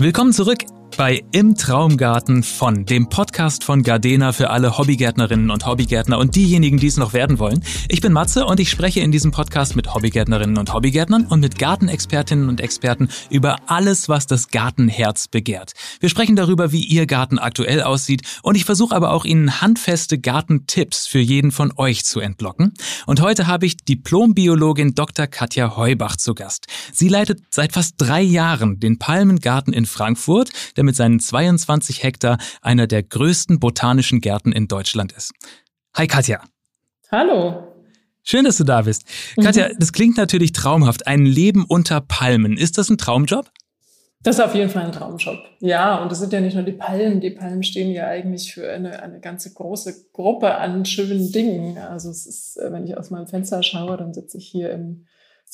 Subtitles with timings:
[0.00, 0.64] Willkommen zurück
[0.96, 6.78] bei Im Traumgarten von, dem Podcast von Gardena für alle Hobbygärtnerinnen und Hobbygärtner und diejenigen,
[6.78, 7.64] die es noch werden wollen.
[7.88, 11.58] Ich bin Matze und ich spreche in diesem Podcast mit Hobbygärtnerinnen und Hobbygärtnern und mit
[11.58, 15.72] Gartenexpertinnen und Experten über alles, was das Gartenherz begehrt.
[16.00, 20.18] Wir sprechen darüber, wie Ihr Garten aktuell aussieht und ich versuche aber auch Ihnen handfeste
[20.18, 22.72] Gartentipps für jeden von euch zu entlocken.
[23.06, 25.26] Und heute habe ich Diplombiologin Dr.
[25.26, 26.66] Katja Heubach zu Gast.
[26.92, 32.38] Sie leitet seit fast drei Jahren den Palmengarten in Frankfurt, der mit seinen 22 Hektar
[32.62, 35.32] einer der größten botanischen Gärten in Deutschland ist.
[35.96, 36.42] Hi Katja.
[37.10, 37.68] Hallo.
[38.22, 39.04] Schön, dass du da bist.
[39.36, 39.76] Katja, mhm.
[39.78, 41.06] das klingt natürlich traumhaft.
[41.06, 42.56] Ein Leben unter Palmen.
[42.56, 43.50] Ist das ein Traumjob?
[44.22, 45.38] Das ist auf jeden Fall ein Traumjob.
[45.60, 47.20] Ja, und es sind ja nicht nur die Palmen.
[47.20, 51.76] Die Palmen stehen ja eigentlich für eine, eine ganze große Gruppe an schönen Dingen.
[51.76, 55.04] Also es ist, äh, wenn ich aus meinem Fenster schaue, dann sitze ich hier im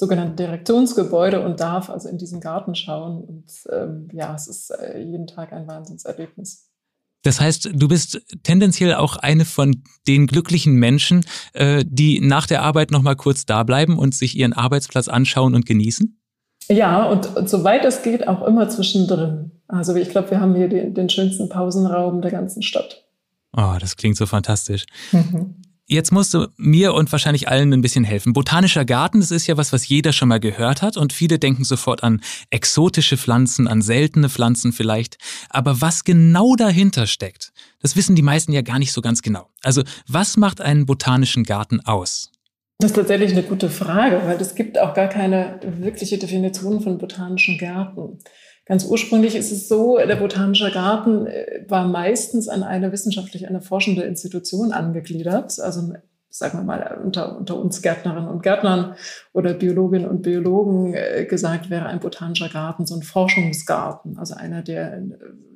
[0.01, 3.23] sogenannten Direktionsgebäude und darf also in diesen Garten schauen.
[3.23, 6.70] Und ähm, ja, es ist äh, jeden Tag ein Wahnsinnserlebnis.
[7.23, 12.62] Das heißt, du bist tendenziell auch eine von den glücklichen Menschen, äh, die nach der
[12.62, 16.19] Arbeit nochmal kurz da bleiben und sich ihren Arbeitsplatz anschauen und genießen?
[16.69, 19.51] Ja, und, und soweit es geht, auch immer zwischendrin.
[19.69, 23.05] Also ich glaube, wir haben hier den, den schönsten Pausenraum der ganzen Stadt.
[23.55, 24.87] Oh, das klingt so fantastisch.
[25.12, 25.56] Mhm.
[25.92, 28.33] Jetzt musst du mir und wahrscheinlich allen ein bisschen helfen.
[28.33, 31.64] Botanischer Garten, das ist ja was, was jeder schon mal gehört hat und viele denken
[31.64, 35.19] sofort an exotische Pflanzen, an seltene Pflanzen vielleicht.
[35.48, 39.48] Aber was genau dahinter steckt, das wissen die meisten ja gar nicht so ganz genau.
[39.64, 42.30] Also was macht einen botanischen Garten aus?
[42.78, 46.98] Das ist tatsächlich eine gute Frage, weil es gibt auch gar keine wirkliche Definition von
[46.98, 48.20] botanischen Gärten.
[48.70, 53.60] Ganz ursprünglich ist es so, der Botanische Garten äh, war meistens an eine wissenschaftlich, eine
[53.60, 55.58] forschende Institution angegliedert.
[55.58, 55.92] Also
[56.28, 58.94] sagen wir mal, unter, unter uns Gärtnerinnen und Gärtnern
[59.32, 64.62] oder Biologinnen und Biologen äh, gesagt, wäre ein botanischer Garten so ein Forschungsgarten, also einer,
[64.62, 65.00] der äh,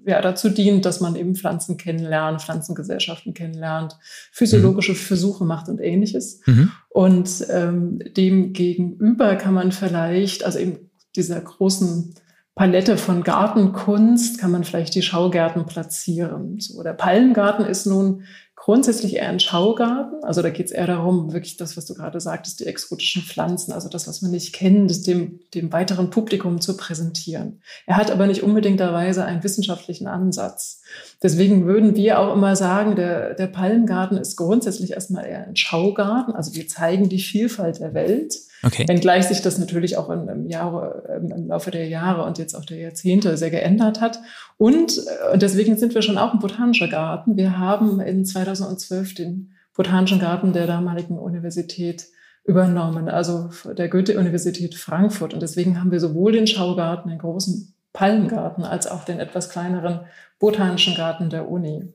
[0.07, 3.97] ja, dazu dient, dass man eben Pflanzen kennenlernt, Pflanzengesellschaften kennenlernt,
[4.33, 4.97] physiologische mhm.
[4.97, 6.41] Versuche macht und ähnliches.
[6.47, 6.73] Mhm.
[6.89, 12.17] Und ähm, dem gegenüber kann man vielleicht, also eben dieser großen
[12.55, 16.61] Palette von Gartenkunst kann man vielleicht die Schaugärten platzieren.
[16.61, 18.23] So, der Palmengarten ist nun
[18.55, 20.23] grundsätzlich eher ein Schaugarten.
[20.23, 23.73] Also da geht es eher darum, wirklich das, was du gerade sagtest, die exotischen Pflanzen,
[23.73, 27.61] also das, was man nicht kennt, dem, dem weiteren Publikum zu präsentieren.
[27.87, 30.81] Er hat aber nicht unbedingterweise einen wissenschaftlichen Ansatz.
[31.25, 36.35] Deswegen würden wir auch immer sagen, der, der Palmengarten ist grundsätzlich erstmal eher ein Schaugarten.
[36.35, 38.35] Also wir zeigen die Vielfalt der Welt.
[38.63, 38.85] Okay.
[38.87, 42.67] Wenngleich sich das natürlich auch im, im, Jahre, im Laufe der Jahre und jetzt auch
[42.67, 44.21] der Jahrzehnte sehr geändert hat.
[44.59, 47.39] Und, äh, und deswegen sind wir schon auch ein botanischer Garten.
[47.39, 52.05] Wir haben in 2012 den Botanischen Garten der damaligen Universität
[52.45, 55.33] übernommen, also der Goethe-Universität Frankfurt.
[55.33, 60.01] Und deswegen haben wir sowohl den Schaugarten, den großen Palmengarten, als auch den etwas kleineren
[60.39, 61.95] Botanischen Garten der Uni.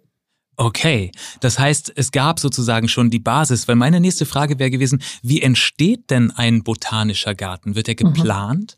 [0.57, 5.01] Okay, das heißt, es gab sozusagen schon die Basis, weil meine nächste Frage wäre gewesen,
[5.21, 7.75] wie entsteht denn ein botanischer Garten?
[7.75, 8.13] Wird er mhm.
[8.13, 8.75] geplant?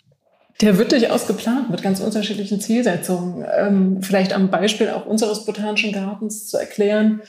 [0.60, 3.46] Der wird durchaus geplant mit ganz unterschiedlichen Zielsetzungen.
[3.58, 7.22] Ähm, vielleicht am Beispiel auch unseres botanischen Gartens zu erklären.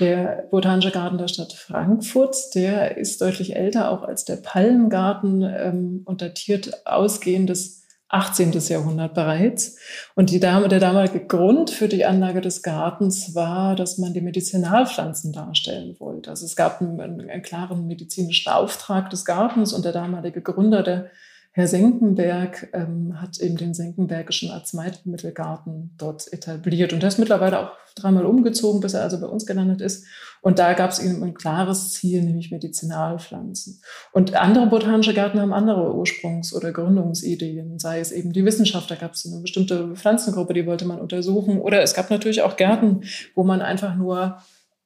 [0.00, 6.02] Der Botanische Garten der Stadt Frankfurt, der ist deutlich älter auch als der Palmengarten ähm,
[6.04, 7.79] und datiert ausgehendes
[8.10, 8.52] 18.
[8.52, 9.78] Jahrhundert bereits.
[10.14, 15.32] Und die, der damalige Grund für die Anlage des Gartens war, dass man die Medizinalpflanzen
[15.32, 16.30] darstellen wollte.
[16.30, 21.10] Also es gab einen, einen klaren medizinischen Auftrag des Gartens und der damalige Gründer der
[21.52, 26.92] Herr Senckenberg ähm, hat eben den Senckenbergischen Arzneimittelgarten dort etabliert.
[26.92, 30.06] Und er ist mittlerweile auch dreimal umgezogen, bis er also bei uns gelandet ist.
[30.40, 33.82] Und da gab es eben ein klares Ziel, nämlich Medizinalpflanzen.
[34.12, 38.94] Und andere botanische Gärten haben andere Ursprungs- oder Gründungsideen, sei es eben die Wissenschaft, da
[38.94, 41.60] gab es eine bestimmte Pflanzengruppe, die wollte man untersuchen.
[41.60, 43.02] Oder es gab natürlich auch Gärten,
[43.34, 44.38] wo man einfach nur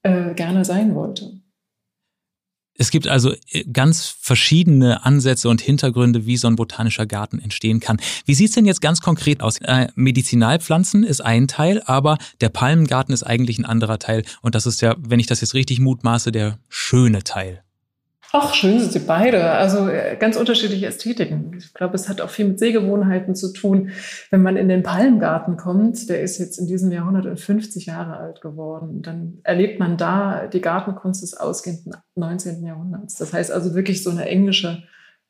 [0.02, 1.43] äh, gerne sein wollte.
[2.76, 7.80] Es gibt also äh, ganz verschiedene Ansätze und Hintergründe, wie so ein botanischer Garten entstehen
[7.80, 7.98] kann.
[8.26, 9.58] Wie sieht's denn jetzt ganz konkret aus?
[9.58, 14.24] Äh, Medizinalpflanzen ist ein Teil, aber der Palmengarten ist eigentlich ein anderer Teil.
[14.42, 17.63] Und das ist ja, wenn ich das jetzt richtig mutmaße, der schöne Teil.
[18.32, 19.52] Ach, schön sind sie beide.
[19.52, 21.54] Also äh, ganz unterschiedliche Ästhetiken.
[21.56, 23.90] Ich glaube, es hat auch viel mit Sehgewohnheiten zu tun.
[24.30, 28.40] Wenn man in den Palmgarten kommt, der ist jetzt in diesem Jahr 150 Jahre alt
[28.40, 32.64] geworden, dann erlebt man da die Gartenkunst des ausgehenden 19.
[32.64, 33.16] Jahrhunderts.
[33.16, 34.82] Das heißt also wirklich so eine englische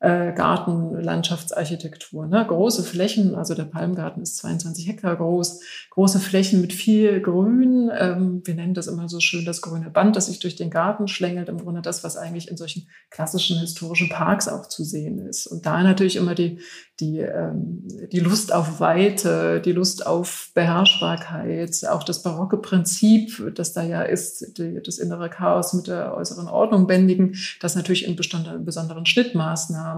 [0.05, 2.27] äh, Gartenlandschaftsarchitektur.
[2.27, 2.45] Ne?
[2.47, 7.89] Große Flächen, also der Palmgarten ist 22 Hektar groß, große Flächen mit viel Grün.
[7.97, 11.07] Ähm, wir nennen das immer so schön das grüne Band, das sich durch den Garten
[11.07, 11.49] schlängelt.
[11.49, 15.47] Im Grunde das, was eigentlich in solchen klassischen historischen Parks auch zu sehen ist.
[15.47, 16.59] Und da natürlich immer die,
[16.99, 23.73] die, ähm, die Lust auf Weite, die Lust auf Beherrschbarkeit, auch das barocke Prinzip, das
[23.73, 28.15] da ja ist, die, das innere Chaos mit der äußeren Ordnung bändigen, das natürlich in
[28.15, 29.94] besonderen Schnittmaßnahmen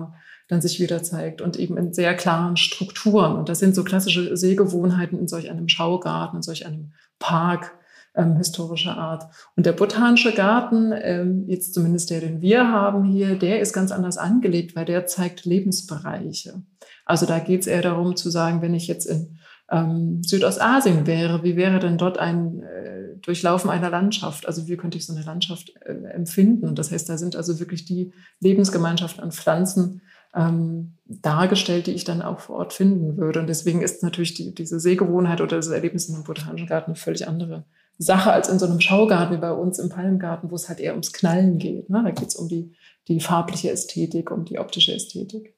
[0.47, 3.35] dann sich wieder zeigt und eben in sehr klaren Strukturen.
[3.35, 7.73] Und das sind so klassische Sehgewohnheiten in solch einem Schaugarten, in solch einem Park
[8.15, 9.25] ähm, historischer Art.
[9.55, 13.91] Und der botanische Garten, ähm, jetzt zumindest der, den wir haben hier, der ist ganz
[13.91, 16.61] anders angelegt, weil der zeigt Lebensbereiche.
[17.05, 19.38] Also da geht es eher darum zu sagen, wenn ich jetzt in
[19.69, 24.47] ähm, Südostasien wäre, wie wäre denn dort ein äh, Durchlaufen einer Landschaft?
[24.47, 26.67] Also wie könnte ich so eine Landschaft äh, empfinden?
[26.67, 30.01] Und das heißt, da sind also wirklich die Lebensgemeinschaften an Pflanzen
[30.35, 33.39] ähm, dargestellt, die ich dann auch vor Ort finden würde.
[33.39, 36.95] Und deswegen ist natürlich die, diese Sehgewohnheit oder das Erlebnis in einem botanischen Garten eine
[36.95, 37.65] völlig andere
[37.97, 40.91] Sache als in so einem Schaugarten wie bei uns im Palmgarten, wo es halt eher
[40.91, 41.89] ums Knallen geht.
[41.89, 42.01] Ne?
[42.03, 42.75] Da geht es um die,
[43.07, 45.56] die farbliche Ästhetik, um die optische Ästhetik.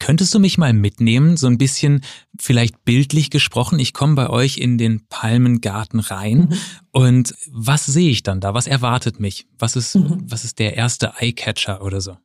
[0.00, 2.02] Könntest du mich mal mitnehmen, so ein bisschen
[2.38, 3.78] vielleicht bildlich gesprochen?
[3.78, 6.54] Ich komme bei euch in den Palmengarten rein mhm.
[6.92, 8.54] und was sehe ich dann da?
[8.54, 9.46] Was erwartet mich?
[9.58, 10.24] Was ist, mhm.
[10.28, 12.16] was ist der erste Eyecatcher oder so?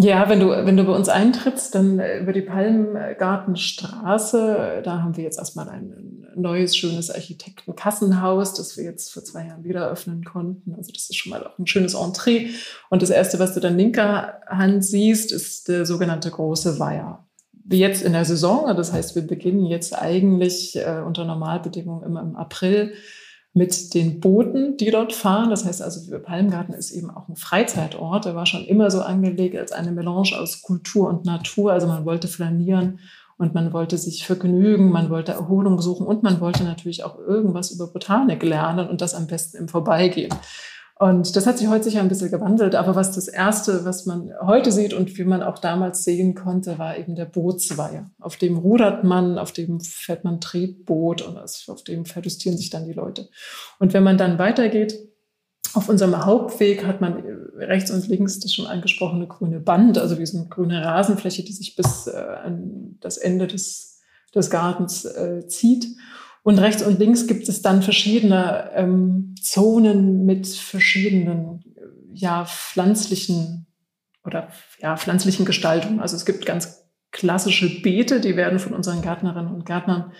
[0.00, 5.16] Ja, wenn du, wenn du bei uns eintrittst, dann äh, über die Palmgartenstraße, da haben
[5.16, 10.24] wir jetzt erstmal ein neues, schönes Architektenkassenhaus, das wir jetzt vor zwei Jahren wieder öffnen
[10.24, 10.74] konnten.
[10.74, 12.50] Also das ist schon mal auch ein schönes Entree.
[12.90, 17.26] Und das Erste, was du dann linker Hand siehst, ist der sogenannte große Weiher.
[17.52, 22.22] Wie jetzt in der Saison, das heißt, wir beginnen jetzt eigentlich äh, unter Normalbedingungen immer
[22.22, 22.94] im April
[23.54, 25.50] mit den Booten, die dort fahren.
[25.50, 28.24] Das heißt also, Palmgarten ist eben auch ein Freizeitort.
[28.24, 31.72] Der war schon immer so angelegt als eine Melange aus Kultur und Natur.
[31.72, 33.00] Also man wollte flanieren
[33.38, 37.70] und man wollte sich vergnügen, man wollte Erholung suchen und man wollte natürlich auch irgendwas
[37.70, 40.34] über Botanik lernen und das am besten im Vorbeigehen.
[40.98, 42.74] Und das hat sich heute sicher ein bisschen gewandelt.
[42.74, 46.76] Aber was das Erste, was man heute sieht und wie man auch damals sehen konnte,
[46.80, 48.10] war eben der Bootsweiher.
[48.18, 52.84] Auf dem rudert man, auf dem fährt man Tretboot und auf dem verlustieren sich dann
[52.84, 53.28] die Leute.
[53.78, 54.98] Und wenn man dann weitergeht,
[55.74, 57.24] auf unserem Hauptweg hat man
[57.58, 61.52] rechts und links das schon angesprochene grüne Band, also wie so eine grüne Rasenfläche, die
[61.52, 64.00] sich bis äh, an das Ende des,
[64.34, 65.86] des Gartens äh, zieht.
[66.42, 71.62] Und rechts und links gibt es dann verschiedene ähm, Zonen mit verschiedenen
[72.12, 73.66] ja, pflanzlichen
[74.24, 74.48] oder
[74.80, 76.00] ja, pflanzlichen Gestaltungen.
[76.00, 80.12] Also es gibt ganz klassische Beete, die werden von unseren Gärtnerinnen und Gärtnern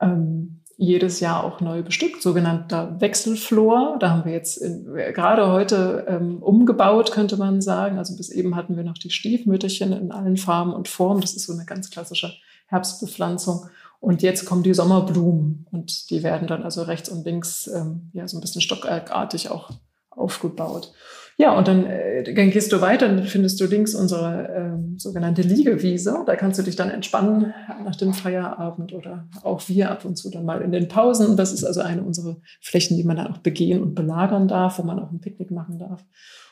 [0.00, 3.96] ähm, jedes Jahr auch neu bestückt, sogenannter Wechselflor.
[3.98, 4.84] Da haben wir jetzt in,
[5.14, 7.98] gerade heute ähm, umgebaut, könnte man sagen.
[7.98, 11.22] Also bis eben hatten wir noch die Stiefmütterchen in allen Farben und Formen.
[11.22, 12.32] Das ist so eine ganz klassische
[12.66, 13.68] Herbstbepflanzung.
[14.00, 18.28] Und jetzt kommen die Sommerblumen und die werden dann also rechts und links ähm, ja
[18.28, 19.70] so ein bisschen stockartig auch
[20.10, 20.92] aufgebaut.
[21.38, 25.42] Ja, und dann, äh, dann gehst du weiter, dann findest du links unsere ähm, sogenannte
[25.42, 26.22] Liegewiese.
[26.24, 27.52] Da kannst du dich dann entspannen
[27.84, 31.36] nach dem Feierabend oder auch wir ab und zu dann mal in den Pausen.
[31.36, 34.82] Das ist also eine unserer Flächen, die man dann auch begehen und belagern darf, wo
[34.82, 36.06] man auch ein Picknick machen darf.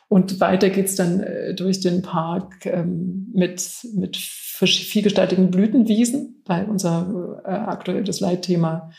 [0.08, 3.62] Und weiter geht's dann äh, durch den Park ähm, mit,
[3.94, 8.90] mit vielgestaltigen Blütenwiesen, weil unser äh, aktuelles Leitthema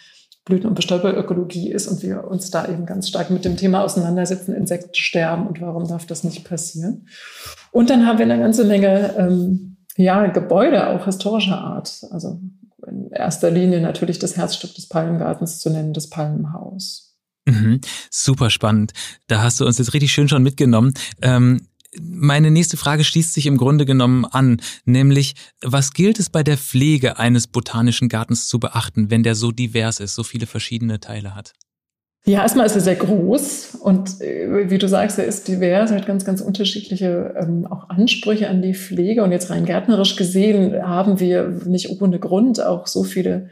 [0.45, 4.53] Blüten- und Bestäuberökologie ist und wir uns da eben ganz stark mit dem Thema auseinandersetzen,
[4.53, 7.07] Insektensterben und warum darf das nicht passieren.
[7.71, 12.05] Und dann haben wir eine ganze Menge ähm, ja, Gebäude, auch historischer Art.
[12.11, 12.39] Also
[12.85, 17.17] in erster Linie natürlich das Herzstück des Palmengartens zu nennen, das Palmenhaus.
[17.45, 18.93] Mhm, super spannend.
[19.27, 20.93] Da hast du uns jetzt richtig schön schon mitgenommen.
[21.21, 21.67] Ähm,
[22.01, 26.57] meine nächste Frage schließt sich im Grunde genommen an, nämlich was gilt es bei der
[26.57, 31.35] Pflege eines botanischen Gartens zu beachten, wenn der so divers ist, so viele verschiedene Teile
[31.35, 31.53] hat?
[32.27, 35.97] Ja, erstmal ist er sehr groß und äh, wie du sagst, er ist divers, er
[35.97, 39.23] hat ganz, ganz unterschiedliche ähm, auch Ansprüche an die Pflege.
[39.23, 43.49] Und jetzt rein gärtnerisch gesehen haben wir nicht ohne Grund auch so viele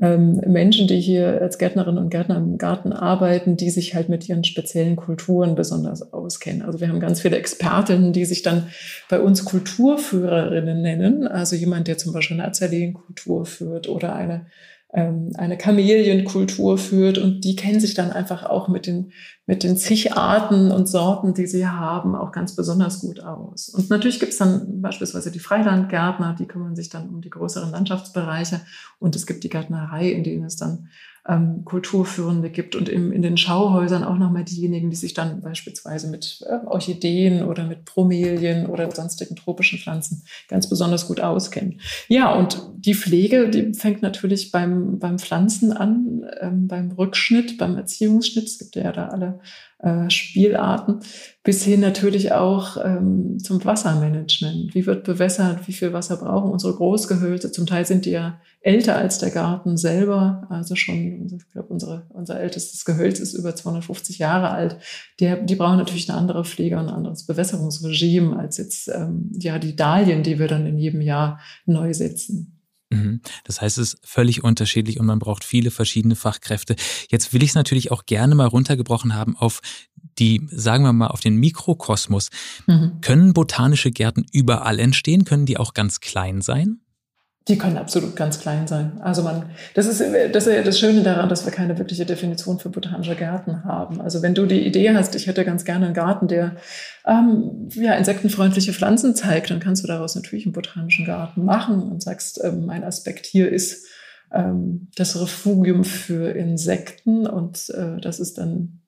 [0.00, 4.28] ähm, Menschen, die hier als Gärtnerinnen und Gärtner im Garten arbeiten, die sich halt mit
[4.28, 6.62] ihren speziellen Kulturen besonders auskennen.
[6.62, 8.68] Also wir haben ganz viele Expertinnen, die sich dann
[9.08, 11.28] bei uns Kulturführerinnen nennen.
[11.28, 14.46] Also jemand, der zum Beispiel eine Azaleenkultur führt oder eine
[14.94, 19.12] ähm, eine Kamelienkultur führt und die kennen sich dann einfach auch mit den,
[19.44, 23.68] mit den zig Arten und Sorten, die sie haben, auch ganz besonders gut aus.
[23.68, 27.72] Und natürlich gibt es dann beispielsweise die Freilandgärtner, die kümmern sich dann um die größeren
[27.72, 28.60] Landschaftsbereiche
[29.00, 30.88] und es gibt die Gärtnerei, in denen es dann
[31.26, 36.08] ähm, Kulturführende gibt und im, in den Schauhäusern auch nochmal diejenigen, die sich dann beispielsweise
[36.08, 41.80] mit äh, Orchideen oder mit Bromelien oder sonstigen tropischen Pflanzen ganz besonders gut auskennen.
[42.08, 47.76] Ja, und die Pflege, die fängt natürlich beim, beim Pflanzen an, ähm, beim Rückschnitt, beim
[47.76, 48.44] Erziehungsschnitt.
[48.44, 49.40] Es gibt ja da alle
[49.78, 51.00] äh, Spielarten,
[51.42, 54.74] bis hin natürlich auch ähm, zum Wassermanagement.
[54.74, 55.68] Wie wird bewässert?
[55.68, 57.52] Wie viel Wasser brauchen unsere Großgehölze?
[57.52, 60.46] Zum Teil sind die ja älter als der Garten selber.
[60.48, 64.78] Also schon, ich glaube, unsere, unser ältestes Gehölz ist über 250 Jahre alt.
[65.20, 69.58] Der, die brauchen natürlich eine andere Pflege und ein anderes Bewässerungsregime als jetzt ähm, ja
[69.58, 72.54] die Dahlien, die wir dann in jedem Jahr neu setzen.
[72.90, 73.20] Mhm.
[73.44, 76.76] Das heißt, es ist völlig unterschiedlich und man braucht viele verschiedene Fachkräfte.
[77.10, 79.60] Jetzt will ich es natürlich auch gerne mal runtergebrochen haben auf
[80.18, 82.30] die, sagen wir mal, auf den Mikrokosmos.
[82.66, 83.00] Mhm.
[83.00, 85.24] Können botanische Gärten überall entstehen?
[85.24, 86.80] Können die auch ganz klein sein?
[87.46, 88.98] Die können absolut ganz klein sein.
[89.02, 92.58] Also man, das ist, das ist ja das Schöne daran, dass wir keine wirkliche Definition
[92.58, 94.00] für botanische Gärten haben.
[94.00, 96.56] Also wenn du die Idee hast, ich hätte ganz gerne einen Garten, der
[97.06, 102.02] ähm, ja, insektenfreundliche Pflanzen zeigt, dann kannst du daraus natürlich einen botanischen Garten machen und
[102.02, 103.88] sagst, ähm, mein Aspekt hier ist
[104.32, 108.80] ähm, das Refugium für Insekten und äh, das ist dann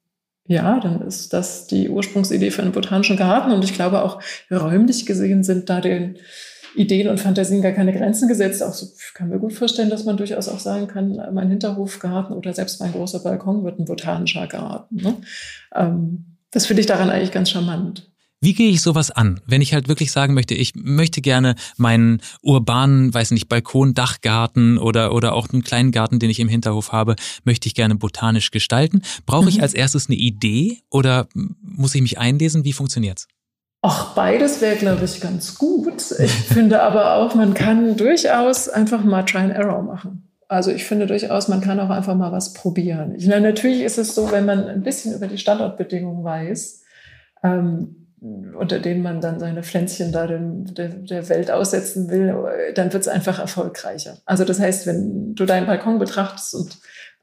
[0.49, 3.51] ja, dann ist das die Ursprungsidee für einen botanischen Garten.
[3.51, 6.19] Und ich glaube auch räumlich gesehen sind da den
[6.77, 8.63] Ideen und Fantasien gar keine Grenzen gesetzt.
[8.63, 12.53] Auch so kann mir gut vorstellen, dass man durchaus auch sagen kann, mein Hinterhofgarten oder
[12.53, 14.97] selbst mein großer Balkon wird ein botanischer Garten.
[14.97, 15.17] Ne?
[15.75, 18.11] Ähm, das finde ich daran eigentlich ganz charmant.
[18.41, 22.21] Wie gehe ich sowas an, wenn ich halt wirklich sagen möchte, ich möchte gerne meinen
[22.43, 26.93] urbanen, weiß nicht, Balkon, Dachgarten oder, oder auch einen kleinen Garten, den ich im Hinterhof
[26.93, 29.01] habe, möchte ich gerne botanisch gestalten.
[29.25, 29.63] Brauche ich mhm.
[29.63, 32.65] als erstes eine Idee oder muss ich mich einlesen?
[32.65, 33.27] Wie funktioniert's?
[33.89, 36.11] Ach, beides wäre, glaube ich, ganz gut.
[36.19, 40.29] Ich finde aber auch, man kann durchaus einfach mal Try and Error machen.
[40.49, 43.15] Also ich finde durchaus, man kann auch einfach mal was probieren.
[43.15, 46.83] Ich meine, natürlich ist es so, wenn man ein bisschen über die Standortbedingungen weiß,
[47.45, 48.09] ähm,
[48.59, 52.35] unter denen man dann seine Pflänzchen da dem, der, der Welt aussetzen will,
[52.75, 54.19] dann wird es einfach erfolgreicher.
[54.25, 56.77] Also das heißt, wenn du deinen Balkon betrachtest und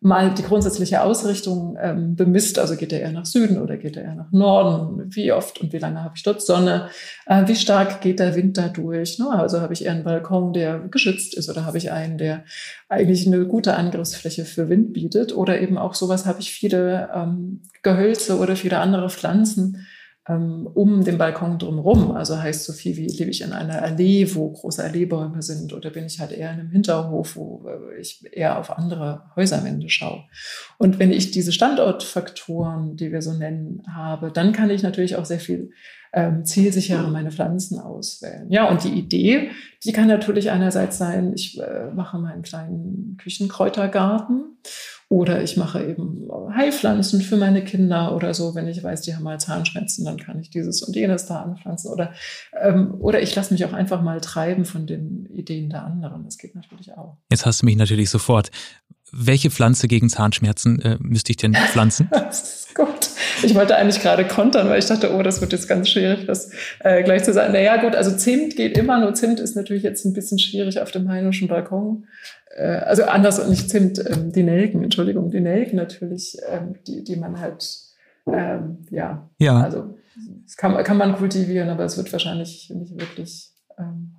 [0.03, 2.59] mal die grundsätzliche Ausrichtung ähm, bemisst.
[2.59, 5.03] Also geht er eher nach Süden oder geht er eher nach Norden?
[5.13, 6.89] Wie oft und wie lange habe ich dort Sonne?
[7.25, 9.19] Äh, wie stark geht der Wind da durch?
[9.19, 9.29] Ne?
[9.29, 12.43] Also habe ich eher einen Balkon, der geschützt ist oder habe ich einen, der
[12.89, 15.35] eigentlich eine gute Angriffsfläche für Wind bietet?
[15.35, 19.85] Oder eben auch sowas habe ich viele ähm, Gehölze oder viele andere Pflanzen,
[20.25, 22.11] um den Balkon drumherum.
[22.11, 25.89] Also heißt so viel wie, lebe ich in einer Allee, wo große Alleebäume sind oder
[25.89, 30.23] bin ich halt eher in einem Hinterhof, wo äh, ich eher auf andere Häuserwände schaue.
[30.77, 35.25] Und wenn ich diese Standortfaktoren, die wir so nennen, habe, dann kann ich natürlich auch
[35.25, 35.71] sehr viel
[36.13, 38.45] ähm, zielsicherer meine Pflanzen auswählen.
[38.49, 39.49] Ja, und die Idee,
[39.83, 44.57] die kann natürlich einerseits sein, ich äh, mache meinen kleinen Küchenkräutergarten
[45.09, 49.23] oder ich mache eben Heilpflanzen für meine Kinder oder so, wenn ich weiß, die haben
[49.23, 51.91] mal Zahnschmerzen, dann kann ich dieses und jenes da anpflanzen.
[51.91, 52.13] Oder,
[52.61, 56.25] ähm, oder ich lasse mich auch einfach mal treiben von den Ideen der anderen.
[56.25, 57.17] Das geht natürlich auch.
[57.31, 58.51] Jetzt hast du mich natürlich sofort.
[59.11, 62.07] Welche Pflanze gegen Zahnschmerzen äh, müsste ich denn pflanzen?
[62.11, 63.12] das ist gut.
[63.43, 66.51] Ich wollte eigentlich gerade kontern, weil ich dachte, oh, das wird jetzt ganz schwierig, das
[66.79, 67.53] äh, gleich zu sagen.
[67.53, 70.91] Naja, gut, also Zimt geht immer, nur Zimt ist natürlich jetzt ein bisschen schwierig auf
[70.91, 72.05] dem heimischen Balkon
[72.55, 77.03] äh, also anders und nicht Zimt, ähm, die Nelken, Entschuldigung, die Nelken natürlich, ähm, die,
[77.03, 77.67] die man halt,
[78.27, 79.95] ähm, ja, ja, also
[80.45, 84.15] das kann, kann man kultivieren, aber es wird wahrscheinlich nicht wirklich ähm,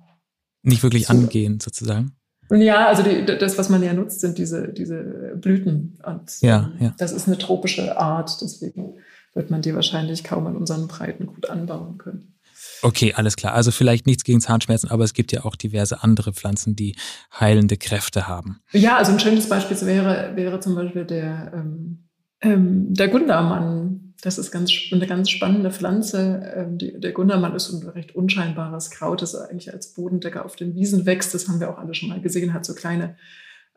[0.65, 1.13] nicht wirklich so.
[1.13, 2.15] angehen, sozusagen.
[2.51, 5.97] Ja, also die, das, was man ja nutzt, sind diese, diese Blüten.
[6.05, 6.93] Und ja, ja.
[6.97, 8.95] das ist eine tropische Art, deswegen
[9.33, 12.35] wird man die wahrscheinlich kaum in unseren Breiten gut anbauen können.
[12.81, 13.53] Okay, alles klar.
[13.53, 16.95] Also vielleicht nichts gegen Zahnschmerzen, aber es gibt ja auch diverse andere Pflanzen, die
[17.37, 18.59] heilende Kräfte haben.
[18.71, 22.07] Ja, also ein schönes Beispiel wäre, wäre zum Beispiel der, ähm,
[22.41, 24.04] ähm, der Gundermann.
[24.21, 26.53] Das ist ganz, eine ganz spannende Pflanze.
[26.55, 30.75] Ähm, die, der Gundermann ist ein recht unscheinbares Kraut, das eigentlich als Bodendecker auf den
[30.75, 31.33] Wiesen wächst.
[31.33, 33.17] Das haben wir auch alle schon mal gesehen, hat so kleine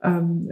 [0.02, 0.50] ähm,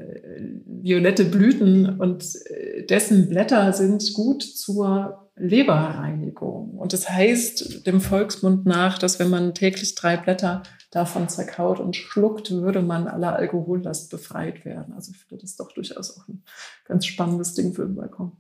[0.67, 6.71] violette Blüten und äh, dessen Blätter sind gut zur Leberreinigung.
[6.79, 11.95] Und das heißt dem Volksmund nach, dass wenn man täglich drei Blätter davon zerkaut und
[11.95, 14.95] schluckt, würde man aller Alkohollast befreit werden.
[14.95, 16.43] Also ich finde das doch durchaus auch ein
[16.85, 18.33] ganz spannendes Ding für den Balkon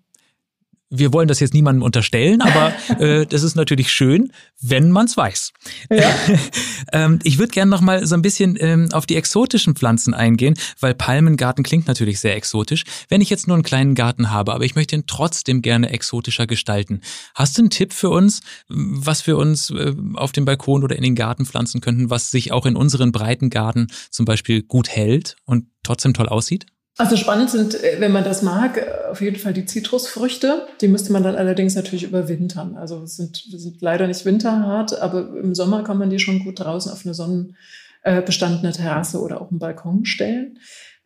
[0.91, 5.17] wir wollen das jetzt niemandem unterstellen, aber äh, das ist natürlich schön, wenn man es
[5.17, 5.53] weiß.
[5.91, 6.15] Ja.
[6.93, 10.55] ähm, ich würde gerne noch mal so ein bisschen ähm, auf die exotischen Pflanzen eingehen,
[10.81, 12.85] weil Palmengarten klingt natürlich sehr exotisch.
[13.09, 16.47] Wenn ich jetzt nur einen kleinen Garten habe, aber ich möchte ihn trotzdem gerne exotischer
[16.47, 17.01] gestalten,
[17.35, 21.03] hast du einen Tipp für uns, was wir uns äh, auf dem Balkon oder in
[21.03, 25.37] den Garten pflanzen könnten, was sich auch in unseren breiten Garten zum Beispiel gut hält
[25.45, 26.67] und trotzdem toll aussieht?
[26.99, 30.67] Also spannend sind, äh, wenn man das mag, auf jeden Fall die Zitrusfrüchte.
[30.81, 32.77] Die müsste man dann allerdings natürlich überwintern.
[32.77, 36.91] Also sind, sind leider nicht winterhart, aber im Sommer kann man die schon gut draußen
[36.91, 40.59] auf eine sonnenbestandene Terrasse oder auch einen Balkon stellen.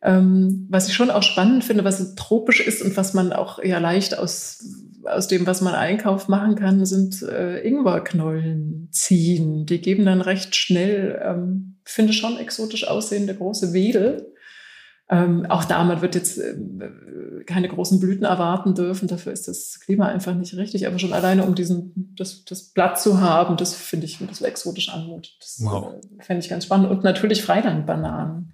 [0.02, 3.78] Ähm, was ich schon auch spannend finde, was tropisch ist und was man auch ja
[3.78, 4.64] leicht aus,
[5.04, 9.66] aus dem, was man einkauft, machen kann, sind äh, Ingwerknollen ziehen.
[9.66, 14.29] Die geben dann recht schnell, ähm, finde schon exotisch aussehende große Wedel.
[15.10, 16.54] Ähm, auch da, man wird jetzt äh,
[17.44, 20.86] keine großen Blüten erwarten dürfen, dafür ist das Klima einfach nicht richtig.
[20.86, 24.88] Aber schon alleine, um diesen, das, das Blatt zu haben, das finde ich, das exotisch
[24.88, 25.36] anmutet.
[25.40, 25.94] Das wow.
[25.94, 26.90] äh, fände ich ganz spannend.
[26.90, 28.52] Und natürlich Freilandbananen.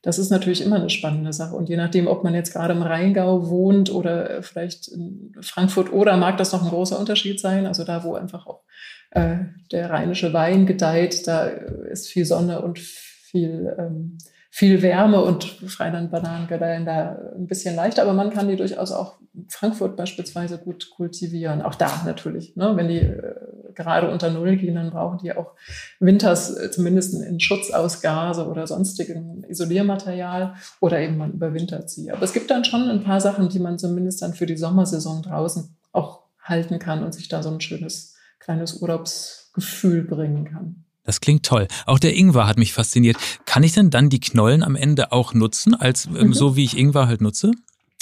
[0.00, 1.54] Das ist natürlich immer eine spannende Sache.
[1.54, 6.16] Und je nachdem, ob man jetzt gerade im Rheingau wohnt oder vielleicht in Frankfurt oder
[6.16, 7.66] mag das noch ein großer Unterschied sein.
[7.66, 8.62] Also da, wo einfach auch
[9.10, 9.38] äh,
[9.72, 14.18] der rheinische Wein gedeiht, da ist viel Sonne und viel, ähm,
[14.50, 18.02] viel Wärme und Freilandbananen gedeihen da ein bisschen leichter.
[18.02, 21.62] Aber man kann die durchaus auch Frankfurt beispielsweise gut kultivieren.
[21.62, 23.34] Auch da natürlich, ne, wenn die äh,
[23.74, 25.52] gerade unter Null gehen, dann brauchen die auch
[26.00, 32.10] winters äh, zumindest in Schutz aus Gase oder sonstigem Isoliermaterial oder eben man überwintert sie.
[32.10, 35.22] Aber es gibt dann schon ein paar Sachen, die man zumindest dann für die Sommersaison
[35.22, 40.84] draußen auch halten kann und sich da so ein schönes kleines Urlaubsgefühl bringen kann.
[41.08, 41.68] Das klingt toll.
[41.86, 43.16] Auch der Ingwer hat mich fasziniert.
[43.46, 46.34] Kann ich denn dann die Knollen am Ende auch nutzen, als ähm, mhm.
[46.34, 47.52] so wie ich Ingwer halt nutze?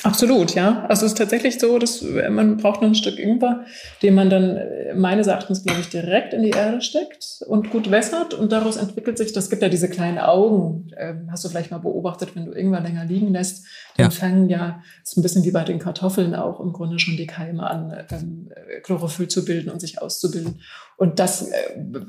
[0.03, 0.85] Absolut, ja.
[0.89, 3.65] Also es ist tatsächlich so, dass man braucht noch ein Stück Ingwer,
[4.03, 7.91] den man dann äh, meines Erachtens, glaube ich, direkt in die Erde steckt und gut
[7.91, 11.71] wässert und daraus entwickelt sich, das gibt ja diese kleinen Augen, ähm, hast du vielleicht
[11.71, 14.11] mal beobachtet, wenn du Ingwer länger liegen lässt, dann ja.
[14.11, 17.69] fangen ja, ist ein bisschen wie bei den Kartoffeln auch im Grunde schon die Keime
[17.69, 18.51] an, ähm,
[18.83, 20.61] Chlorophyll zu bilden und sich auszubilden.
[20.99, 21.55] Und das, äh,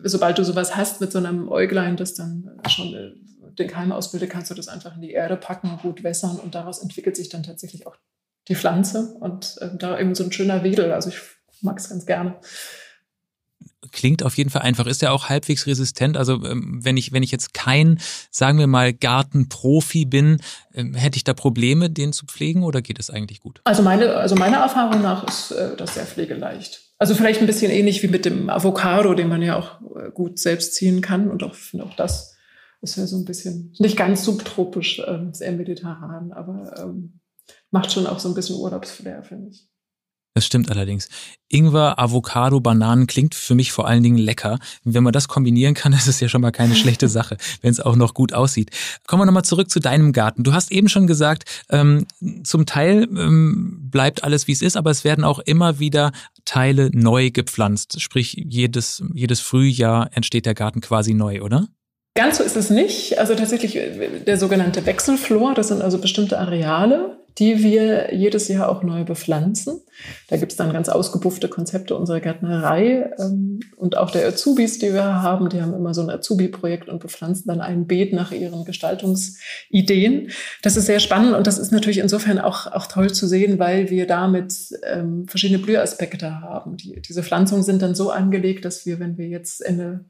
[0.03, 3.12] sobald du sowas hast mit so einem Äuglein, das dann schon äh,
[3.59, 6.79] den Keim ausbildet, kannst du das einfach in die Erde packen, gut wässern und daraus
[6.79, 7.95] entwickelt sich dann tatsächlich auch
[8.47, 10.91] die Pflanze und äh, da eben so ein schöner Wedel.
[10.91, 11.17] Also ich
[11.61, 12.35] mag es ganz gerne.
[13.91, 14.85] Klingt auf jeden Fall einfach.
[14.85, 16.17] Ist er auch halbwegs resistent?
[16.17, 17.99] Also ähm, wenn ich wenn ich jetzt kein,
[18.31, 20.37] sagen wir mal, Gartenprofi bin,
[20.73, 23.61] ähm, hätte ich da Probleme, den zu pflegen oder geht es eigentlich gut?
[23.63, 26.81] Also meine also meiner Erfahrung nach ist äh, das sehr pflegeleicht.
[26.97, 30.39] Also vielleicht ein bisschen ähnlich wie mit dem Avocado, den man ja auch äh, gut
[30.39, 32.36] selbst ziehen kann und auch auch das
[32.81, 37.20] ist ja so ein bisschen, nicht ganz subtropisch, ähm, sehr mediterran, aber ähm,
[37.72, 39.68] macht schon auch so ein bisschen Urlaubsflair, finde ich.
[40.37, 41.09] Das stimmt allerdings.
[41.50, 44.59] Ingwer, Avocado, Bananen klingt für mich vor allen Dingen lecker.
[44.83, 47.79] Wenn man das kombinieren kann, ist es ja schon mal keine schlechte Sache, wenn es
[47.79, 48.70] auch noch gut aussieht.
[49.07, 50.44] Kommen wir nochmal zurück zu deinem Garten.
[50.44, 52.05] Du hast eben schon gesagt, ähm,
[52.44, 56.11] zum Teil ähm, bleibt alles wie es ist, aber es werden auch immer wieder
[56.46, 58.00] Teile neu gepflanzt.
[58.00, 61.68] Sprich, jedes, jedes Frühjahr entsteht der Garten quasi neu, oder?
[62.18, 63.20] Ganz so ist es nicht.
[63.20, 68.70] Also tatsächlich äh, der sogenannte Wechselflor, das sind also bestimmte Areale, die wir jedes Jahr
[68.70, 69.82] auch neu bepflanzen.
[70.27, 74.96] Da gibt es dann ganz ausgebuffte Konzepte unserer Gärtnerei ähm, und auch der Azubis, die
[74.96, 78.66] wir haben, die haben immer so ein Azubi-Projekt und bepflanzen dann ein Beet nach ihren
[78.66, 80.32] Gestaltungsideen.
[80.64, 83.92] Das ist sehr spannend und das ist natürlich insofern auch, auch toll zu sehen, weil
[83.92, 84.56] wir damit
[84.88, 86.77] ähm, verschiedene Blühaspekte haben.
[86.77, 90.06] Die, diese Pflanzungen sind dann so angelegt, dass wir, wenn wir jetzt Ende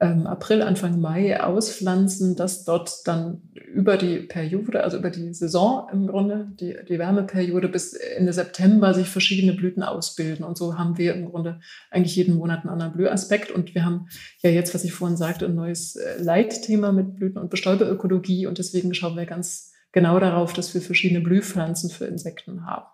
[0.00, 5.88] ähm, April, Anfang Mai auspflanzen, dass dort dann über die Periode, also über die Saison
[5.92, 10.44] im Grunde, die, die Wärmeperiode bis Ende September sich verschiedene Blüten ausbilden.
[10.44, 11.60] Und so haben wir im Grunde
[11.90, 13.50] eigentlich jeden Monat einen anderen Blühaspekt.
[13.50, 14.08] Und wir haben
[14.42, 18.46] ja jetzt, was ich vorhin sagte, ein neues äh, Leitthema mit Blüten- und Bestäuberökologie.
[18.46, 22.86] Und deswegen schauen wir ganz genau darauf, dass wir verschiedene Blühpflanzen für Insekten haben.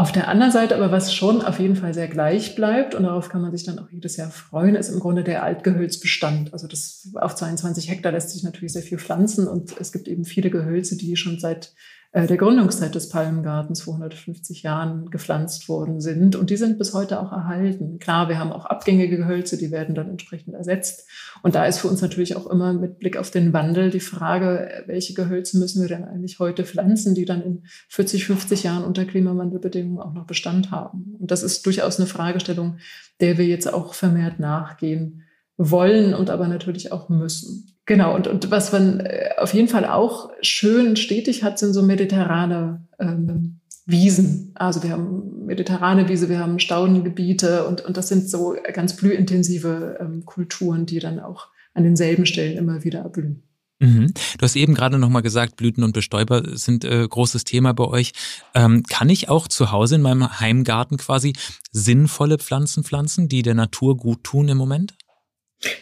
[0.00, 3.28] Auf der anderen Seite aber, was schon auf jeden Fall sehr gleich bleibt, und darauf
[3.28, 6.54] kann man sich dann auch jedes Jahr freuen, ist im Grunde der Altgehölzbestand.
[6.54, 10.24] Also das auf 22 Hektar lässt sich natürlich sehr viel pflanzen und es gibt eben
[10.24, 11.74] viele Gehölze, die schon seit
[12.12, 16.34] der Gründungszeit des Palmengartens vor 150 Jahren gepflanzt worden sind.
[16.34, 18.00] Und die sind bis heute auch erhalten.
[18.00, 21.08] Klar, wir haben auch abgängige Gehölze, die werden dann entsprechend ersetzt.
[21.44, 24.82] Und da ist für uns natürlich auch immer mit Blick auf den Wandel die Frage,
[24.86, 29.04] welche Gehölze müssen wir denn eigentlich heute pflanzen, die dann in 40, 50 Jahren unter
[29.04, 31.14] Klimawandelbedingungen auch noch Bestand haben.
[31.20, 32.78] Und das ist durchaus eine Fragestellung,
[33.20, 35.22] der wir jetzt auch vermehrt nachgehen
[35.56, 37.76] wollen und aber natürlich auch müssen.
[37.90, 41.82] Genau, und, und was man äh, auf jeden Fall auch schön stetig hat, sind so
[41.82, 44.52] mediterrane ähm, Wiesen.
[44.54, 49.98] Also wir haben mediterrane Wiese, wir haben Staudengebiete und, und das sind so ganz blühintensive
[50.00, 53.42] ähm, Kulturen, die dann auch an denselben Stellen immer wieder erblühen.
[53.80, 54.14] Mhm.
[54.38, 58.12] Du hast eben gerade nochmal gesagt, Blüten und Bestäuber sind äh, großes Thema bei euch.
[58.54, 61.32] Ähm, kann ich auch zu Hause in meinem Heimgarten quasi
[61.72, 64.94] sinnvolle Pflanzen pflanzen, die der Natur gut tun im Moment?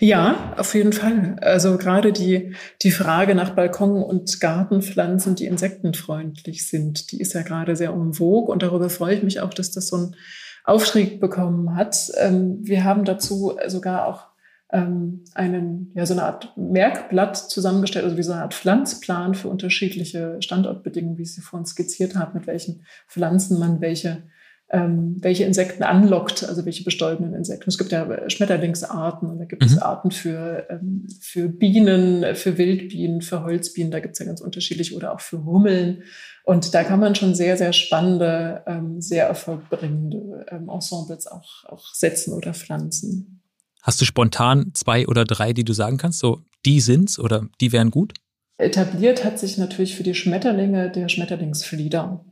[0.00, 1.36] Ja, auf jeden Fall.
[1.40, 7.42] Also gerade die, die Frage nach Balkon- und Gartenpflanzen, die insektenfreundlich sind, die ist ja
[7.42, 10.16] gerade sehr umwog und darüber freue ich mich auch, dass das so einen
[10.64, 12.10] Aufstieg bekommen hat.
[12.16, 14.26] Ähm, wir haben dazu sogar auch
[14.72, 19.48] ähm, einen, ja, so eine Art Merkblatt zusammengestellt, also wie so eine Art Pflanzplan für
[19.48, 24.24] unterschiedliche Standortbedingungen, wie ich sie vorhin skizziert habe, mit welchen Pflanzen man welche
[24.70, 27.70] ähm, welche Insekten anlockt, also welche bestäubenden Insekten.
[27.70, 29.68] Es gibt ja Schmetterlingsarten und da gibt mhm.
[29.68, 34.40] es Arten für, ähm, für Bienen, für Wildbienen, für Holzbienen, da gibt es ja ganz
[34.42, 36.02] unterschiedlich oder auch für Hummeln.
[36.44, 41.94] Und da kann man schon sehr, sehr spannende, ähm, sehr erfolgbringende ähm, Ensembles auch, auch
[41.94, 43.42] setzen oder pflanzen.
[43.82, 46.18] Hast du spontan zwei oder drei, die du sagen kannst?
[46.18, 48.12] So, die sind's oder die wären gut?
[48.58, 52.24] Etabliert hat sich natürlich für die Schmetterlinge der Schmetterlingsflieder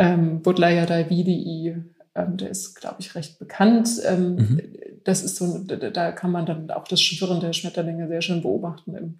[0.00, 1.76] ähm, Budleia Davidii,
[2.14, 3.88] ähm, der ist, glaube ich, recht bekannt.
[4.06, 4.62] Ähm, mhm.
[5.04, 8.94] Das ist so, da kann man dann auch das Schwirren der Schmetterlinge sehr schön beobachten
[8.94, 9.18] im,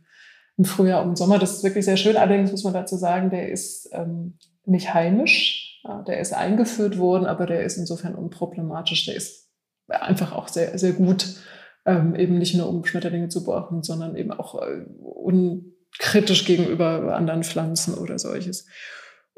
[0.56, 1.38] im Frühjahr und Sommer.
[1.38, 2.16] Das ist wirklich sehr schön.
[2.16, 5.80] Allerdings muss man dazu sagen, der ist ähm, nicht heimisch.
[5.84, 9.04] Ja, der ist eingeführt worden, aber der ist insofern unproblematisch.
[9.04, 9.50] Der ist
[9.88, 11.36] einfach auch sehr, sehr gut,
[11.84, 17.44] ähm, eben nicht nur um Schmetterlinge zu beobachten, sondern eben auch äh, unkritisch gegenüber anderen
[17.44, 18.66] Pflanzen oder solches.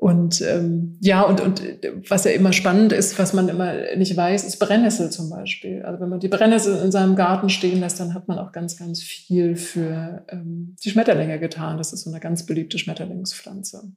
[0.02, 1.62] Und ähm, ja, und, und
[2.08, 5.82] was ja immer spannend ist, was man immer nicht weiß, ist Brennnessel zum Beispiel.
[5.84, 8.76] Also wenn man die Brennnessel in seinem Garten stehen lässt, dann hat man auch ganz,
[8.76, 11.78] ganz viel für ähm, die Schmetterlinge getan.
[11.78, 13.92] Das ist so eine ganz beliebte Schmetterlingspflanze.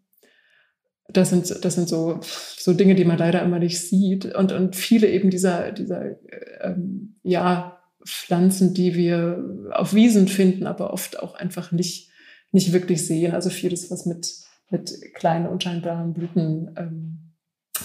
[1.07, 4.25] Das sind, das sind so, so Dinge, die man leider immer nicht sieht.
[4.35, 6.17] Und, und viele eben dieser, dieser
[6.61, 12.11] ähm, ja, Pflanzen, die wir auf Wiesen finden, aber oft auch einfach nicht,
[12.51, 13.33] nicht wirklich sehen.
[13.33, 17.25] Also vieles, was mit mit kleinen unscheinbaren Blüten ähm,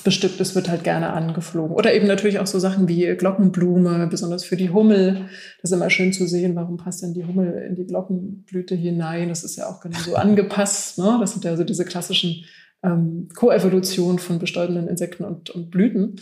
[0.04, 1.74] bestückt ist, wird halt gerne angeflogen.
[1.74, 5.26] Oder eben natürlich auch so Sachen wie Glockenblume, besonders für die Hummel.
[5.60, 9.28] Das ist immer schön zu sehen, warum passt denn die Hummel in die Glockenblüte hinein.
[9.28, 10.98] Das ist ja auch genau so angepasst.
[10.98, 11.18] Ne?
[11.20, 12.44] Das sind ja so diese klassischen
[12.82, 16.16] ähm, Koevolution von bestäubenden Insekten und, und Blüten.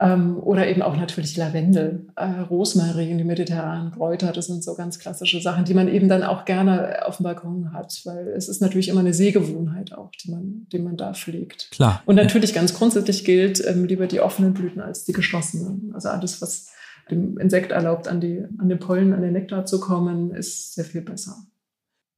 [0.00, 4.32] Ähm, oder eben auch natürlich Lavendel, äh, Rosmarin, die mediterranen Kräuter.
[4.32, 7.72] Das sind so ganz klassische Sachen, die man eben dann auch gerne auf dem Balkon
[7.72, 11.70] hat, weil es ist natürlich immer eine Sehgewohnheit auch, die man, die man da pflegt.
[11.72, 12.02] Klar.
[12.06, 15.90] Und natürlich ganz grundsätzlich gilt ähm, lieber die offenen Blüten als die geschlossenen.
[15.94, 16.68] Also alles, was
[17.10, 20.84] dem Insekt erlaubt, an, die, an den Pollen, an den Nektar zu kommen, ist sehr
[20.84, 21.36] viel besser.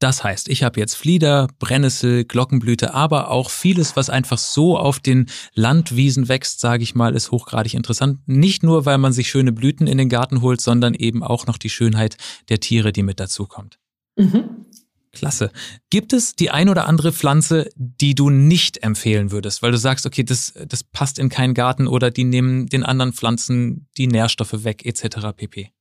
[0.00, 4.98] Das heißt, ich habe jetzt Flieder, Brennnessel, Glockenblüte, aber auch vieles, was einfach so auf
[4.98, 8.18] den Landwiesen wächst, sage ich mal, ist hochgradig interessant.
[8.26, 11.58] Nicht nur, weil man sich schöne Blüten in den Garten holt, sondern eben auch noch
[11.58, 12.16] die Schönheit
[12.48, 13.78] der Tiere, die mit dazukommt.
[14.16, 14.64] Mhm.
[15.12, 15.50] Klasse.
[15.90, 20.06] Gibt es die ein oder andere Pflanze, die du nicht empfehlen würdest, weil du sagst,
[20.06, 24.64] okay, das, das passt in keinen Garten oder die nehmen den anderen Pflanzen die Nährstoffe
[24.64, 25.36] weg, etc.
[25.36, 25.72] pp?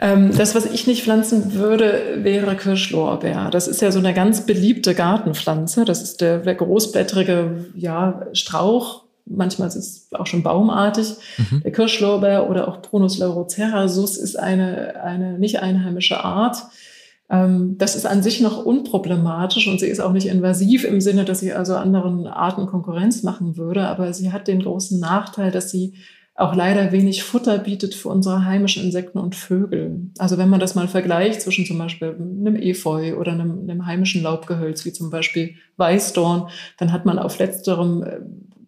[0.00, 3.50] Ähm, das, was ich nicht pflanzen würde, wäre Kirschlorbeer.
[3.50, 5.84] Das ist ja so eine ganz beliebte Gartenpflanze.
[5.84, 9.04] Das ist der, der großblättrige ja, Strauch.
[9.24, 11.14] Manchmal ist es auch schon baumartig.
[11.38, 11.62] Mhm.
[11.62, 16.56] Der Kirschlorbeer oder auch Prunus laurocerasus ist eine, eine nicht einheimische Art.
[17.30, 21.24] Ähm, das ist an sich noch unproblematisch und sie ist auch nicht invasiv im Sinne,
[21.24, 23.86] dass sie also anderen Arten Konkurrenz machen würde.
[23.86, 25.94] Aber sie hat den großen Nachteil, dass sie
[26.36, 30.10] auch leider wenig Futter bietet für unsere heimischen Insekten und Vögel.
[30.18, 34.22] Also wenn man das mal vergleicht zwischen zum Beispiel einem Efeu oder einem, einem heimischen
[34.22, 38.18] Laubgehölz, wie zum Beispiel Weißdorn, dann hat man auf letzterem äh,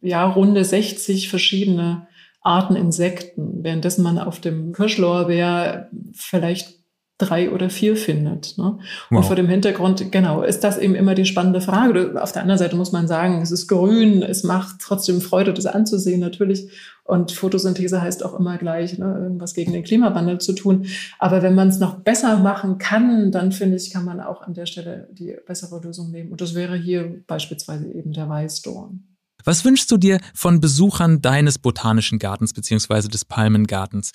[0.00, 2.06] ja runde 60 verschiedene
[2.40, 6.76] Arten Insekten, währenddessen man auf dem Kirschlorbeer vielleicht
[7.18, 8.58] drei oder vier findet.
[8.58, 8.78] Ne?
[9.10, 9.18] Wow.
[9.18, 12.14] Und vor dem Hintergrund, genau, ist das eben immer die spannende Frage.
[12.22, 15.66] Auf der anderen Seite muss man sagen, es ist grün, es macht trotzdem Freude, das
[15.66, 16.68] anzusehen natürlich.
[17.06, 20.86] Und Photosynthese heißt auch immer gleich, ne, irgendwas gegen den Klimawandel zu tun.
[21.18, 24.54] Aber wenn man es noch besser machen kann, dann finde ich, kann man auch an
[24.54, 26.32] der Stelle die bessere Lösung nehmen.
[26.32, 29.04] Und das wäre hier beispielsweise eben der Weißdorn.
[29.44, 34.10] Was wünschst du dir von Besuchern deines botanischen Gartens beziehungsweise des Palmengartens?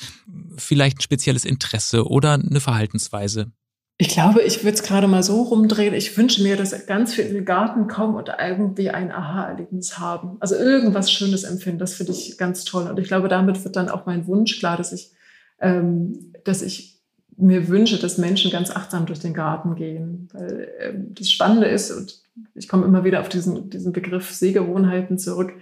[0.58, 3.54] Vielleicht ein spezielles Interesse oder eine Verhaltensweise?
[4.01, 5.93] Ich glaube, ich würde es gerade mal so rumdrehen.
[5.93, 10.37] Ich wünsche mir, dass ganz viele in den Garten kommen und irgendwie ein Aha-Erlebnis haben.
[10.39, 11.77] Also irgendwas Schönes empfinden.
[11.77, 12.89] Das finde ich ganz toll.
[12.89, 15.11] Und ich glaube, damit wird dann auch mein Wunsch klar, dass ich,
[15.59, 16.99] ähm, dass ich
[17.37, 20.29] mir wünsche, dass Menschen ganz achtsam durch den Garten gehen.
[20.33, 22.23] Weil ähm, das Spannende ist, und
[22.55, 25.53] ich komme immer wieder auf diesen, diesen Begriff Sehgewohnheiten zurück.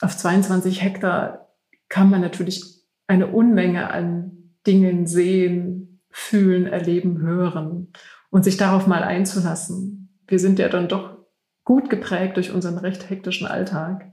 [0.00, 1.50] Auf 22 Hektar
[1.90, 2.64] kann man natürlich
[3.08, 7.88] eine Unmenge an Dingen sehen, fühlen, erleben, hören
[8.30, 10.16] und sich darauf mal einzulassen.
[10.28, 11.18] Wir sind ja dann doch
[11.64, 14.12] gut geprägt durch unseren recht hektischen Alltag.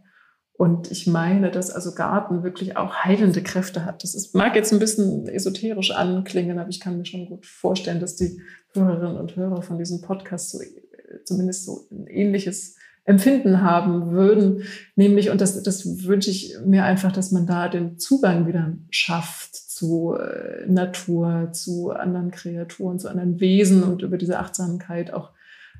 [0.53, 4.03] Und ich meine, dass also Garten wirklich auch heilende Kräfte hat.
[4.03, 7.99] Das ist, mag jetzt ein bisschen esoterisch anklingen, aber ich kann mir schon gut vorstellen,
[7.99, 8.41] dass die
[8.73, 10.59] Hörerinnen und Hörer von diesem Podcast so,
[11.25, 14.63] zumindest so ein ähnliches Empfinden haben würden.
[14.95, 19.70] Nämlich, und das, das wünsche ich mir einfach, dass man da den Zugang wieder schafft
[19.81, 25.31] zu äh, Natur, zu anderen Kreaturen, zu anderen Wesen und über diese Achtsamkeit auch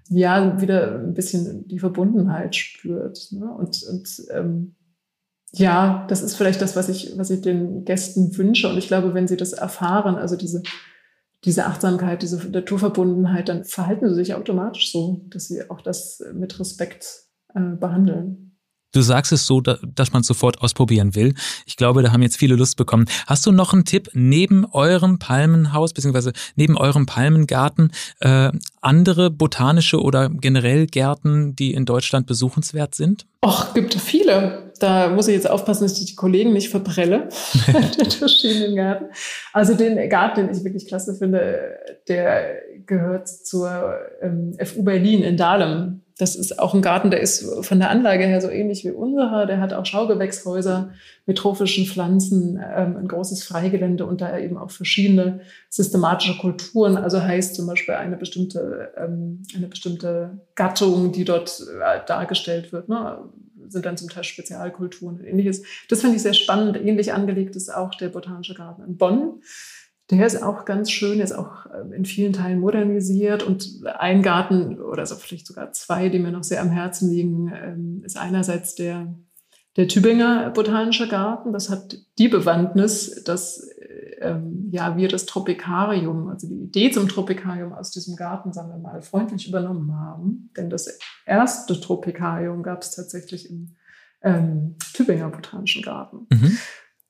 [0.10, 3.32] ja wieder ein bisschen die Verbundenheit spürt.
[3.32, 3.46] Ne?
[3.54, 4.76] Und, und ähm,
[5.52, 8.70] ja, das ist vielleicht das, was ich, was ich den Gästen wünsche.
[8.70, 10.64] Und ich glaube, wenn sie das erfahren, also diese,
[11.44, 16.60] diese Achtsamkeit, diese Naturverbundenheit, dann verhalten sie sich automatisch so, dass sie auch das mit
[16.60, 18.51] Respekt äh, behandeln.
[18.92, 21.34] Du sagst es so, dass man sofort ausprobieren will.
[21.66, 23.06] Ich glaube, da haben jetzt viele Lust bekommen.
[23.26, 28.52] Hast du noch einen Tipp neben eurem Palmenhaus beziehungsweise neben eurem Palmengarten äh,
[28.82, 33.26] andere botanische oder generell Gärten, die in Deutschland besuchenswert sind?
[33.44, 34.72] Och, gibt viele.
[34.80, 37.30] Da muss ich jetzt aufpassen, dass ich die Kollegen nicht verprelle,
[37.68, 39.06] den verschiedenen Garten.
[39.54, 41.78] Also den Garten, den ich wirklich klasse finde,
[42.08, 46.01] der gehört zur ähm, FU Berlin in Dahlem.
[46.22, 49.48] Das ist auch ein Garten, der ist von der Anlage her so ähnlich wie unserer.
[49.48, 50.92] Der hat auch Schaugewächshäuser
[51.26, 56.96] mit trophischen Pflanzen, ähm, ein großes Freigelände und da eben auch verschiedene systematische Kulturen.
[56.96, 62.88] Also heißt zum Beispiel eine bestimmte, ähm, eine bestimmte Gattung, die dort äh, dargestellt wird,
[62.88, 63.18] ne?
[63.70, 65.64] sind dann zum Teil Spezialkulturen und ähnliches.
[65.90, 66.78] Das finde ich sehr spannend.
[66.78, 69.42] Ähnlich angelegt ist auch der Botanische Garten in Bonn.
[70.10, 74.80] Der ist auch ganz schön, ist auch äh, in vielen Teilen modernisiert und ein Garten
[74.80, 78.76] oder so vielleicht sogar zwei, die mir noch sehr am Herzen liegen, ähm, ist einerseits
[78.76, 79.14] der,
[79.78, 81.54] der Tübinger Botanische Garten.
[81.54, 83.70] Das hat die Bewandtnis, dass
[84.22, 88.78] ähm, ja, wir das Tropikarium, also die Idee zum Tropikarium aus diesem Garten, sagen wir
[88.78, 90.52] mal, freundlich übernommen haben.
[90.56, 93.76] Denn das erste Tropikarium gab es tatsächlich im
[94.22, 96.28] ähm, Tübinger Botanischen Garten.
[96.32, 96.58] Mhm.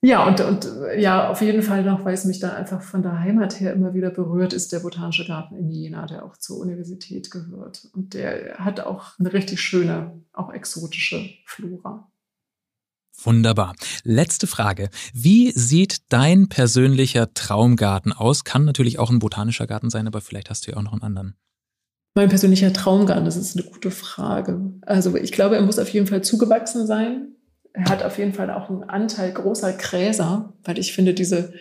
[0.04, 3.20] Ja, und, und ja, auf jeden Fall noch, weil es mich da einfach von der
[3.20, 7.30] Heimat her immer wieder berührt, ist der Botanische Garten in Jena, der auch zur Universität
[7.30, 7.88] gehört.
[7.92, 12.10] Und der hat auch eine richtig schöne, auch exotische Flora.
[13.22, 13.76] Wunderbar.
[14.02, 14.90] Letzte Frage.
[15.14, 18.42] Wie sieht dein persönlicher Traumgarten aus?
[18.42, 21.02] Kann natürlich auch ein botanischer Garten sein, aber vielleicht hast du ja auch noch einen
[21.02, 21.36] anderen.
[22.16, 24.72] Mein persönlicher Traumgarten, das ist eine gute Frage.
[24.80, 27.36] Also ich glaube, er muss auf jeden Fall zugewachsen sein
[27.74, 31.54] hat auf jeden Fall auch einen Anteil großer Gräser, weil ich finde, diese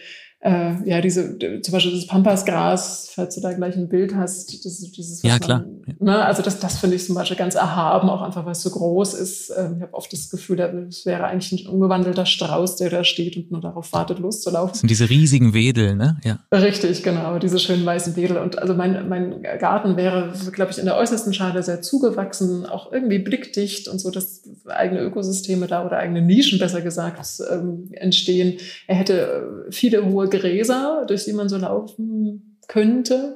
[0.43, 4.79] äh, ja, diese, zum Beispiel das Pampasgras, falls du da gleich ein Bild hast, das,
[4.79, 5.65] dieses, ja, klar.
[5.99, 8.63] Man, ne, also das, das finde ich zum Beispiel ganz erhaben, auch einfach, weil es
[8.63, 9.53] so groß ist.
[9.55, 13.37] Ähm, ich habe oft das Gefühl, es wäre eigentlich ein umgewandelter Strauß, der da steht
[13.37, 14.71] und nur darauf wartet, loszulaufen.
[14.71, 16.17] Das sind diese riesigen Wedel, ne?
[16.23, 16.39] Ja.
[16.51, 18.37] Richtig, genau, diese schönen weißen Wedel.
[18.37, 22.91] Und also mein, mein Garten wäre, glaube ich, in der äußersten Schale sehr zugewachsen, auch
[22.91, 27.19] irgendwie blickdicht und so, dass eigene Ökosysteme da oder eigene Nischen, besser gesagt,
[27.51, 28.57] ähm, entstehen.
[28.87, 33.35] Er hätte viele hohe Gräser, durch die man so laufen könnte.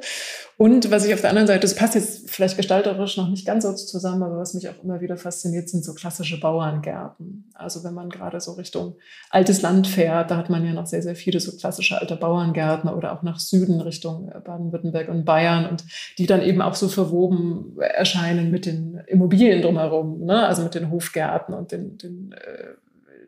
[0.58, 3.65] Und was ich auf der anderen Seite, das passt jetzt vielleicht gestalterisch noch nicht ganz
[3.65, 7.51] so zusammen, aber was mich auch immer wieder fasziniert, sind so klassische Bauerngärten.
[7.53, 8.95] Also wenn man gerade so Richtung
[9.29, 12.89] altes Land fährt, da hat man ja noch sehr, sehr viele so klassische alte Bauerngärten
[12.89, 15.84] oder auch nach Süden Richtung Baden-Württemberg und Bayern und
[16.17, 20.47] die dann eben auch so verwoben erscheinen mit den Immobilien drumherum, ne?
[20.47, 22.75] also mit den Hofgärten und den, den äh,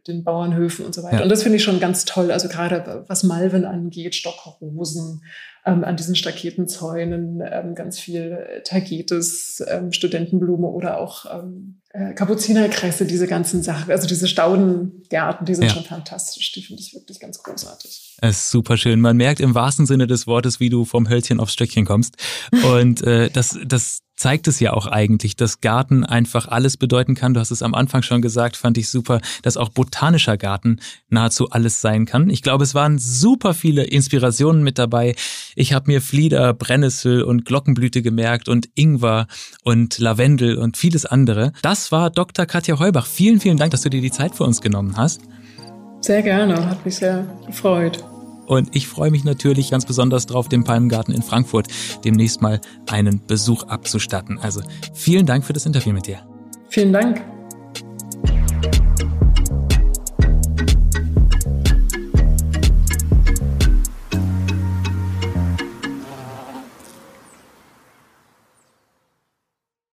[0.07, 1.17] den Bauernhöfen und so weiter.
[1.17, 1.23] Ja.
[1.23, 2.31] Und das finde ich schon ganz toll.
[2.31, 5.21] Also gerade was Malven angeht, Stockrosen,
[5.65, 13.05] ähm, an diesen Staketenzäunen, ähm, ganz viel Tagetes, ähm, Studentenblume oder auch ähm, äh, Kapuzinerkresse,
[13.05, 13.91] diese ganzen Sachen.
[13.91, 15.69] Also diese Staudengärten, die sind ja.
[15.71, 16.51] schon fantastisch.
[16.53, 18.17] Die finde ich wirklich ganz großartig.
[18.21, 19.01] Es ist super schön.
[19.01, 22.15] Man merkt im wahrsten Sinne des Wortes, wie du vom Hölzchen aufs Stöckchen kommst.
[22.73, 27.33] Und äh, das, das zeigt es ja auch eigentlich, dass Garten einfach alles bedeuten kann.
[27.33, 31.51] Du hast es am Anfang schon gesagt, fand ich super, dass auch botanischer Garten nahezu
[31.51, 32.29] alles sein kann.
[32.29, 35.15] Ich glaube, es waren super viele Inspirationen mit dabei.
[35.55, 39.27] Ich habe mir Flieder, Brennnessel und Glockenblüte gemerkt und Ingwer
[39.63, 41.53] und Lavendel und vieles andere.
[41.61, 42.45] Das war Dr.
[42.45, 43.05] Katja Heubach.
[43.05, 45.21] Vielen, vielen Dank, dass du dir die Zeit für uns genommen hast.
[46.01, 48.03] Sehr gerne, hat mich sehr gefreut.
[48.47, 51.67] Und ich freue mich natürlich ganz besonders drauf, dem Palmengarten in Frankfurt
[52.03, 54.39] demnächst mal einen Besuch abzustatten.
[54.39, 54.61] Also
[54.93, 56.25] vielen Dank für das Interview mit dir.
[56.69, 57.36] Vielen Dank.